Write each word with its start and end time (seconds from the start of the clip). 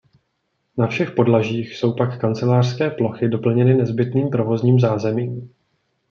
Na 0.77 0.87
všech 0.87 1.11
podlažích 1.11 1.75
jsou 1.75 1.93
pak 1.93 2.19
kancelářské 2.19 2.89
plochy 2.89 3.27
doplněny 3.29 3.73
nezbytným 3.73 4.29
provozním 4.29 4.79
zázemím. 4.79 5.53